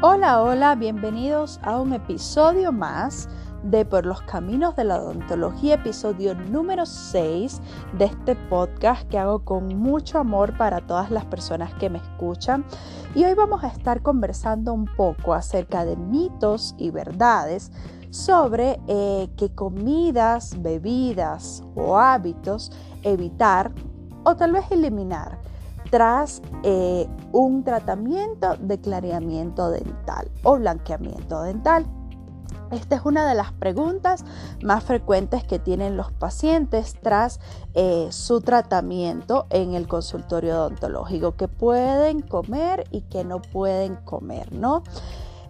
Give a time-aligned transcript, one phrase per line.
[0.00, 3.28] Hola, hola, bienvenidos a un episodio más
[3.64, 7.60] de Por los Caminos de la Odontología, episodio número 6
[7.98, 12.64] de este podcast que hago con mucho amor para todas las personas que me escuchan.
[13.16, 17.72] Y hoy vamos a estar conversando un poco acerca de mitos y verdades
[18.10, 22.70] sobre eh, qué comidas, bebidas o hábitos
[23.02, 23.72] evitar
[24.22, 25.40] o tal vez eliminar
[25.90, 31.86] tras eh, un tratamiento de clareamiento dental o blanqueamiento dental.
[32.70, 34.24] Esta es una de las preguntas
[34.62, 37.40] más frecuentes que tienen los pacientes tras
[37.74, 44.52] eh, su tratamiento en el consultorio odontológico, que pueden comer y que no pueden comer,
[44.52, 44.82] ¿no?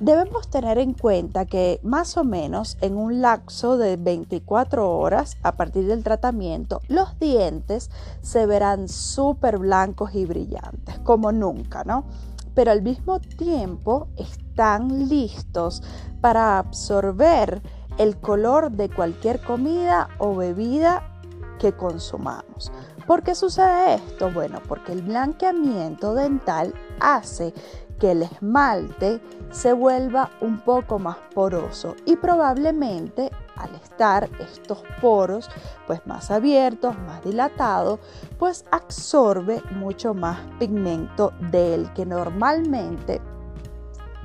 [0.00, 5.52] Debemos tener en cuenta que más o menos en un lapso de 24 horas a
[5.52, 12.04] partir del tratamiento, los dientes se verán súper blancos y brillantes, como nunca, ¿no?
[12.56, 15.80] Pero al mismo tiempo están listos
[16.20, 17.62] para absorber
[17.96, 21.04] el color de cualquier comida o bebida
[21.60, 22.72] que consumamos.
[23.06, 24.30] ¿Por qué sucede esto?
[24.32, 27.52] Bueno, porque el blanqueamiento dental hace
[27.98, 35.48] que el esmalte se vuelva un poco más poroso y probablemente al estar estos poros
[35.86, 38.00] pues más abiertos, más dilatados,
[38.38, 43.20] pues absorbe mucho más pigmento del que normalmente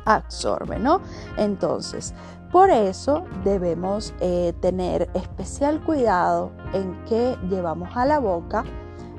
[0.06, 1.02] absorbe, ¿no?
[1.38, 2.14] Entonces,
[2.52, 8.64] por eso debemos eh, tener especial cuidado en qué llevamos a la boca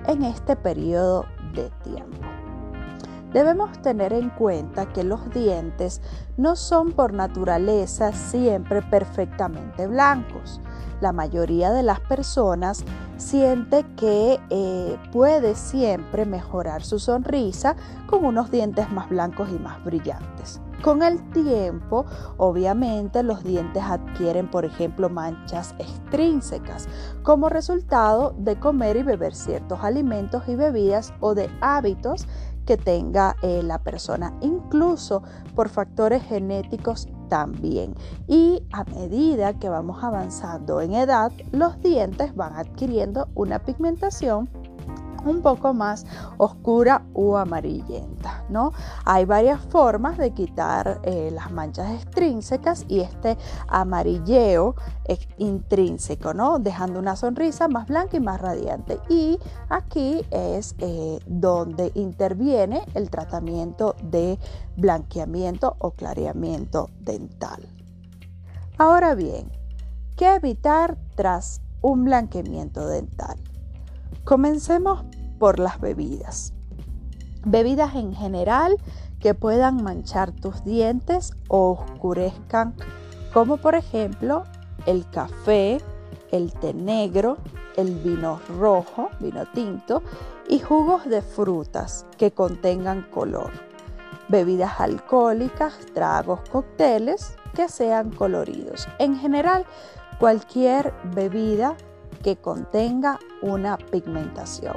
[0.08, 2.29] en este periodo de tiempo.
[3.32, 6.00] Debemos tener en cuenta que los dientes
[6.36, 10.60] no son por naturaleza siempre perfectamente blancos.
[11.00, 12.84] La mayoría de las personas
[13.16, 19.82] siente que eh, puede siempre mejorar su sonrisa con unos dientes más blancos y más
[19.84, 20.60] brillantes.
[20.82, 22.06] Con el tiempo,
[22.38, 26.88] obviamente, los dientes adquieren, por ejemplo, manchas extrínsecas
[27.22, 32.26] como resultado de comer y beber ciertos alimentos y bebidas o de hábitos
[32.70, 35.24] que tenga eh, la persona, incluso
[35.56, 37.96] por factores genéticos también.
[38.28, 44.48] Y a medida que vamos avanzando en edad, los dientes van adquiriendo una pigmentación
[45.24, 46.06] un poco más
[46.38, 48.72] oscura o amarillenta, ¿no?
[49.04, 53.36] Hay varias formas de quitar eh, las manchas extrínsecas y este
[53.68, 54.74] amarilleo
[55.38, 56.58] intrínseco, ¿no?
[56.58, 58.98] Dejando una sonrisa más blanca y más radiante.
[59.08, 59.38] Y
[59.68, 64.38] aquí es eh, donde interviene el tratamiento de
[64.76, 67.68] blanqueamiento o clareamiento dental.
[68.78, 69.50] Ahora bien,
[70.16, 73.36] ¿qué evitar tras un blanqueamiento dental?
[74.24, 75.04] Comencemos
[75.38, 76.52] por las bebidas.
[77.44, 78.76] Bebidas en general
[79.18, 82.74] que puedan manchar tus dientes o oscurezcan,
[83.32, 84.44] como por ejemplo
[84.86, 85.78] el café,
[86.30, 87.38] el té negro,
[87.76, 90.02] el vino rojo, vino tinto
[90.48, 93.50] y jugos de frutas que contengan color.
[94.28, 98.88] Bebidas alcohólicas, tragos, cócteles que sean coloridos.
[98.98, 99.66] En general,
[100.18, 101.76] cualquier bebida
[102.22, 104.76] que contenga una pigmentación.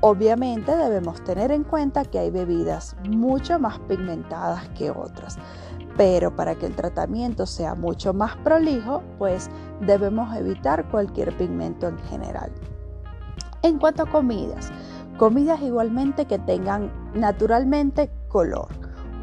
[0.00, 5.36] Obviamente debemos tener en cuenta que hay bebidas mucho más pigmentadas que otras,
[5.96, 11.98] pero para que el tratamiento sea mucho más prolijo, pues debemos evitar cualquier pigmento en
[11.98, 12.50] general.
[13.62, 14.72] En cuanto a comidas,
[15.18, 18.68] comidas igualmente que tengan naturalmente color,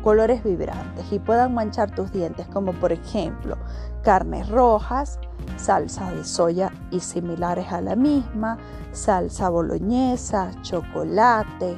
[0.07, 3.57] colores vibrantes y puedan manchar tus dientes, como por ejemplo
[4.03, 5.19] carnes rojas,
[5.57, 8.57] salsa de soya y similares a la misma,
[8.93, 11.75] salsa boloñesa, chocolate,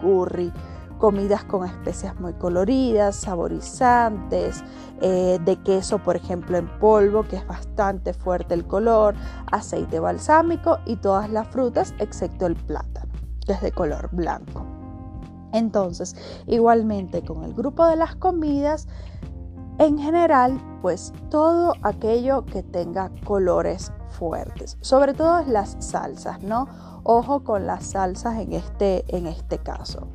[0.00, 0.52] curry,
[0.98, 4.62] comidas con especias muy coloridas, saborizantes,
[5.00, 9.16] eh, de queso por ejemplo en polvo, que es bastante fuerte el color,
[9.50, 13.10] aceite balsámico y todas las frutas excepto el plátano,
[13.44, 14.71] que es de color blanco.
[15.52, 16.16] Entonces,
[16.46, 18.88] igualmente con el grupo de las comidas,
[19.78, 26.68] en general, pues todo aquello que tenga colores fuertes, sobre todo las salsas, ¿no?
[27.04, 30.08] Ojo con las salsas en este, en este caso.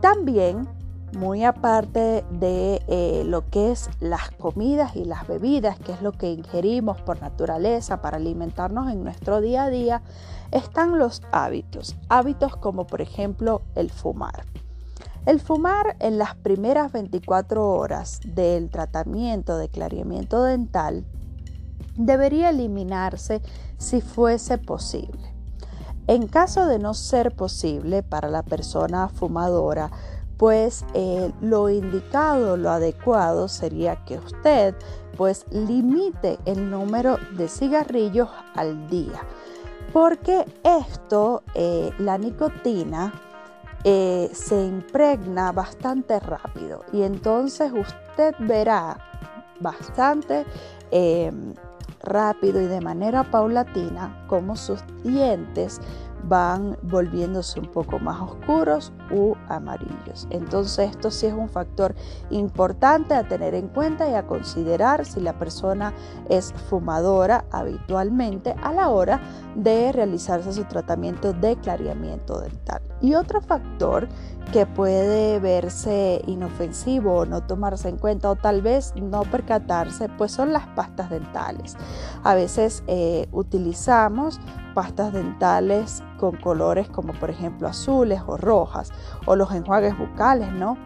[0.00, 0.68] También,
[1.16, 6.12] muy aparte de eh, lo que es las comidas y las bebidas, que es lo
[6.12, 10.02] que ingerimos por naturaleza para alimentarnos en nuestro día a día,
[10.50, 11.96] están los hábitos.
[12.08, 14.44] Hábitos como por ejemplo el fumar.
[15.26, 21.04] El fumar en las primeras 24 horas del tratamiento de clareamiento dental
[21.96, 23.42] debería eliminarse
[23.76, 25.34] si fuese posible.
[26.06, 29.90] En caso de no ser posible para la persona fumadora,
[30.38, 34.74] pues eh, lo indicado, lo adecuado sería que usted
[35.16, 39.20] pues limite el número de cigarrillos al día.
[39.92, 43.12] Porque esto, eh, la nicotina,
[43.82, 48.98] eh, se impregna bastante rápido y entonces usted verá
[49.60, 50.44] bastante
[52.02, 55.80] rápido y de manera paulatina cómo sus dientes
[56.24, 60.26] van volviéndose un poco más oscuros u amarillos.
[60.30, 61.94] Entonces esto sí es un factor
[62.30, 65.94] importante a tener en cuenta y a considerar si la persona
[66.28, 69.20] es fumadora habitualmente a la hora
[69.54, 72.82] de realizarse su tratamiento de clareamiento dental.
[73.00, 74.08] Y otro factor
[74.52, 80.32] que puede verse inofensivo o no tomarse en cuenta o tal vez no percatarse, pues
[80.32, 81.76] son las pastas dentales.
[82.24, 84.40] A veces eh, utilizamos
[84.78, 88.92] pastas dentales con colores como por ejemplo azules o rojas
[89.26, 90.78] o los enjuagues bucales, ¿no?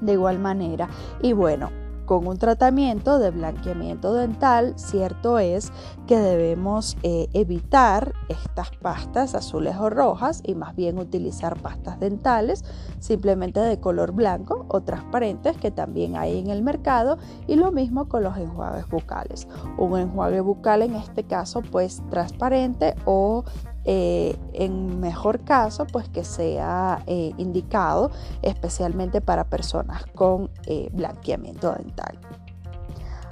[0.00, 0.88] De igual manera.
[1.20, 1.70] Y bueno,
[2.10, 5.70] con un tratamiento de blanqueamiento dental, cierto es
[6.08, 12.64] que debemos eh, evitar estas pastas azules o rojas y más bien utilizar pastas dentales
[12.98, 17.16] simplemente de color blanco o transparentes que también hay en el mercado
[17.46, 19.46] y lo mismo con los enjuagues bucales.
[19.78, 23.44] Un enjuague bucal en este caso pues transparente o
[23.84, 28.10] eh, en mejor caso, pues que sea eh, indicado
[28.42, 32.18] especialmente para personas con eh, blanqueamiento dental.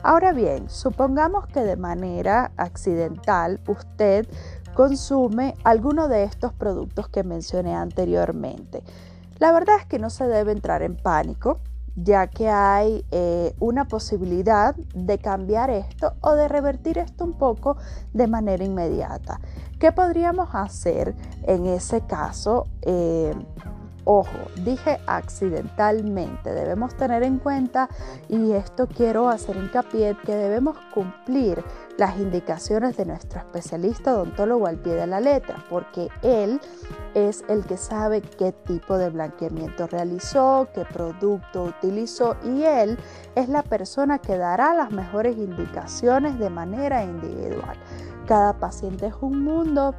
[0.03, 4.27] Ahora bien, supongamos que de manera accidental usted
[4.75, 8.83] consume alguno de estos productos que mencioné anteriormente.
[9.39, 11.59] La verdad es que no se debe entrar en pánico,
[12.03, 13.05] ya que hay
[13.59, 17.77] una posibilidad de cambiar esto o de revertir esto un poco
[18.13, 19.41] de manera inmediata.
[19.79, 21.15] ¿Qué podríamos hacer
[21.45, 22.67] en ese caso?
[22.83, 23.35] Eh,
[24.11, 27.91] ojo, dije accidentalmente, debemos tener en cuenta,
[28.31, 31.63] y esto quiero hacer hincapié, que debemos cumplir
[31.99, 36.59] las indicaciones de nuestro especialista odontólogo al pie de la letra, porque él
[37.15, 42.99] es el que sabe qué tipo de blanqueamiento realizó, qué producto utilizó y él
[43.35, 47.77] es la persona que dará las mejores indicaciones de manera individual.
[48.27, 49.95] Cada paciente es un mundo,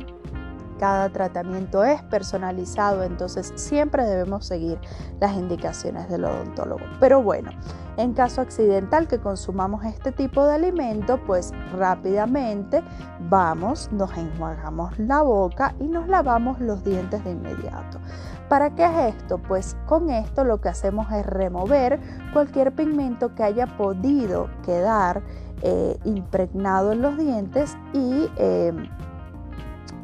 [0.80, 4.80] cada tratamiento es personalizado, entonces siempre debemos seguir
[5.20, 6.82] las indicaciones del odontólogo.
[7.00, 7.52] Pero bueno,
[7.98, 12.82] en caso accidental que consumamos este tipo de alimento, pues rápidamente
[13.30, 18.00] vamos, nos enjuagamos la boca y nos lavamos los dientes de inmediato.
[18.48, 19.38] ¿Para qué es esto?
[19.38, 22.00] Pues con esto lo que hacemos es remover
[22.34, 25.22] cualquier pigmento que haya podido quedar
[25.62, 28.88] eh, impregnado en los dientes y em,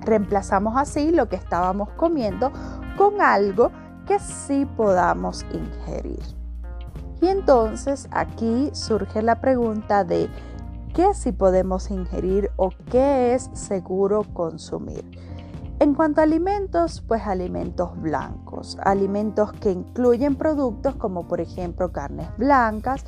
[0.05, 2.51] reemplazamos así lo que estábamos comiendo
[2.97, 3.71] con algo
[4.07, 6.23] que sí podamos ingerir.
[7.21, 10.29] Y entonces aquí surge la pregunta de
[10.93, 15.03] qué sí podemos ingerir o qué es seguro consumir.
[15.79, 22.27] En cuanto a alimentos, pues alimentos blancos, alimentos que incluyen productos como por ejemplo carnes
[22.37, 23.03] blancas,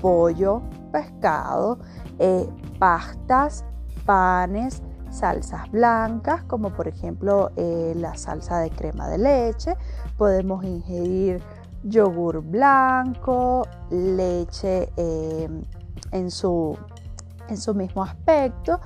[0.00, 1.78] pollo, pescado,
[2.18, 2.48] eh,
[2.80, 3.64] pastas,
[4.04, 9.76] panes, salsas blancas, como por ejemplo eh, la salsa de crema de leche.
[10.16, 11.42] Podemos ingerir
[11.82, 15.62] yogur blanco, leche em,
[16.12, 16.76] en, su,
[17.48, 18.80] en su mismo aspecto.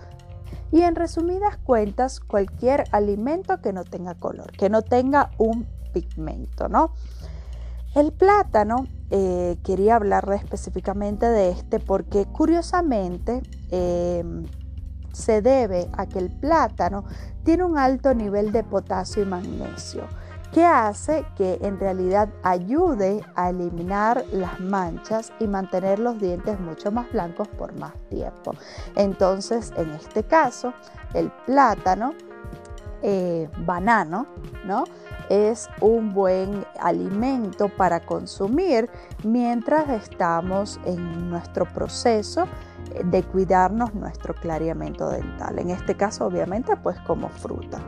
[0.70, 6.68] Y en resumidas cuentas, cualquier alimento que no tenga color, que no tenga un pigmento,
[6.68, 6.94] ¿no?
[7.94, 14.44] El plátano, eh, quería hablarle específicamente de este porque curiosamente em,
[15.12, 17.04] se debe a que el plátano
[17.44, 20.06] tiene un alto nivel de potasio y magnesio
[20.52, 26.92] que hace que en realidad ayude a eliminar las manchas y mantener los dientes mucho
[26.92, 28.52] más blancos por más tiempo.
[28.94, 30.74] Entonces, en este caso,
[31.14, 32.12] el plátano,
[33.00, 34.26] eh, banano,
[34.66, 34.84] ¿no?
[35.32, 38.90] es un buen alimento para consumir
[39.24, 42.44] mientras estamos en nuestro proceso
[43.04, 45.58] de cuidarnos nuestro clareamiento dental.
[45.58, 47.78] En este caso, obviamente, pues como fruta.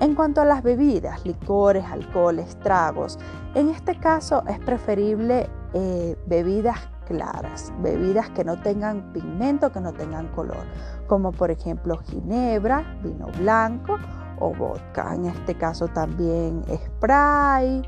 [0.00, 3.18] En cuanto a las bebidas, licores, alcoholes, tragos,
[3.54, 6.78] en este caso es preferible eh, bebidas
[7.08, 10.64] claras, bebidas que no tengan pigmento, que no tengan color,
[11.08, 13.98] como por ejemplo ginebra, vino blanco
[14.38, 15.14] o vodka.
[15.14, 17.82] En este caso también spray.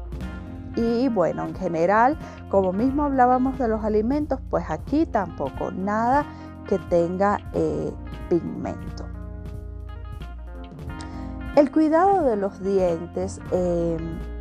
[0.76, 2.16] Y bueno, en general,
[2.48, 6.24] como mismo hablábamos de los alimentos, pues aquí tampoco nada
[6.70, 7.92] que tenga eh,
[8.30, 9.04] pigmento.
[11.56, 13.98] El cuidado de los dientes em,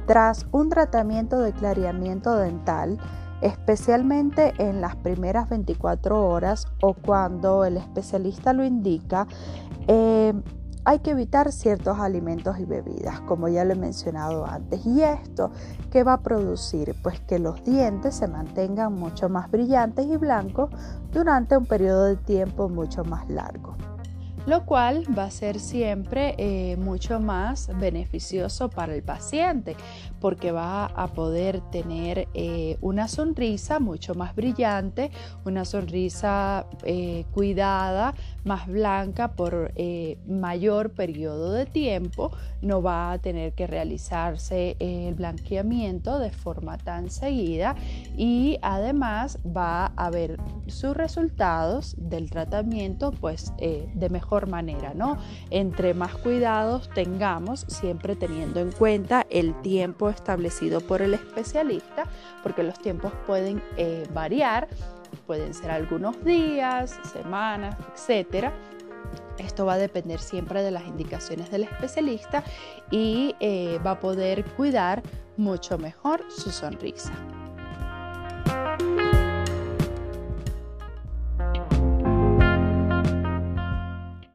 [0.10, 2.98] Tras un tratamiento de clareamiento dental,
[3.42, 9.28] especialmente en las primeras 24 horas o cuando el especialista lo indica,
[9.88, 10.34] eh,
[10.90, 14.88] hay que evitar ciertos alimentos y bebidas, como ya lo he mencionado antes.
[14.88, 15.52] ¿Y esto
[15.92, 16.96] qué va a producir?
[17.04, 20.72] Pues que los dientes se mantengan mucho más brillantes y blancos
[21.14, 23.76] durante un periodo de tiempo mucho más largo
[24.50, 29.76] lo cual va a ser siempre eh, mucho más beneficioso para el paciente
[30.20, 35.12] porque va a poder tener eh, una sonrisa mucho más brillante,
[35.46, 39.74] una sonrisa eh, cuidada, más blanca por
[40.28, 42.32] mayor periodo de tiempo,
[42.62, 47.76] no va a tener que realizarse el blanqueamiento de forma tan seguida
[48.18, 55.18] y además va a ver sus resultados del tratamiento pues de mejor manera, ¿no?
[55.50, 62.06] Entre más cuidados tengamos, siempre teniendo en cuenta el tiempo establecido por el especialista,
[62.44, 64.68] porque los tiempos pueden eh, variar,
[65.28, 68.54] pueden ser algunos días, semanas, etcétera.
[69.38, 72.44] Esto va a depender siempre de las indicaciones del especialista
[72.92, 75.02] y eh, va a poder cuidar
[75.38, 77.14] mucho mejor su sonrisa.